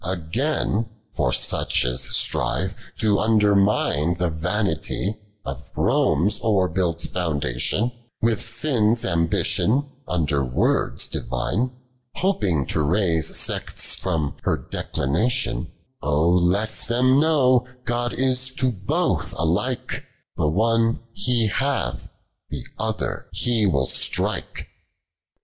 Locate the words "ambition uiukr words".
9.05-11.05